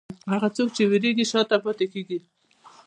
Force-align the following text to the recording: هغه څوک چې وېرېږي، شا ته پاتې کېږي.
هغه 0.31 0.49
څوک 0.55 0.69
چې 0.75 0.83
وېرېږي، 0.91 1.25
شا 1.31 1.41
ته 1.49 1.57
پاتې 1.63 1.85
کېږي. 1.93 2.19